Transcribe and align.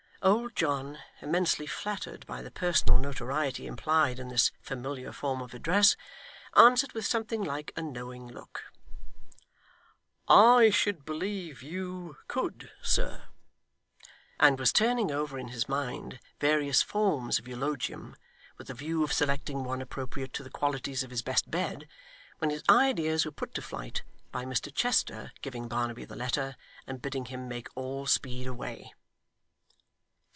Old 0.23 0.55
John, 0.55 0.99
immensely 1.19 1.65
flattered 1.65 2.27
by 2.27 2.43
the 2.43 2.51
personal 2.51 2.99
notoriety 2.99 3.65
implied 3.65 4.19
in 4.19 4.27
this 4.27 4.51
familiar 4.61 5.11
form 5.11 5.41
of 5.41 5.55
address, 5.55 5.95
answered, 6.55 6.91
with 6.91 7.07
something 7.07 7.43
like 7.43 7.71
a 7.75 7.81
knowing 7.81 8.27
look, 8.27 8.65
'I 10.27 10.69
should 10.69 11.05
believe 11.05 11.63
you 11.63 12.17
could, 12.27 12.69
sir,' 12.83 13.29
and 14.39 14.59
was 14.59 14.71
turning 14.71 15.09
over 15.09 15.39
in 15.39 15.47
his 15.47 15.67
mind 15.67 16.19
various 16.39 16.83
forms 16.83 17.39
of 17.39 17.47
eulogium, 17.47 18.15
with 18.59 18.67
the 18.67 18.75
view 18.75 19.03
of 19.03 19.11
selecting 19.11 19.63
one 19.63 19.81
appropriate 19.81 20.33
to 20.33 20.43
the 20.43 20.51
qualities 20.51 21.01
of 21.01 21.09
his 21.09 21.23
best 21.23 21.49
bed, 21.49 21.87
when 22.37 22.51
his 22.51 22.61
ideas 22.69 23.25
were 23.25 23.31
put 23.31 23.55
to 23.55 23.61
flight 23.63 24.03
by 24.31 24.45
Mr 24.45 24.71
Chester 24.71 25.31
giving 25.41 25.67
Barnaby 25.67 26.05
the 26.05 26.15
letter, 26.15 26.55
and 26.85 27.01
bidding 27.01 27.25
him 27.25 27.47
make 27.47 27.69
all 27.73 28.05
speed 28.05 28.45
away. 28.45 28.93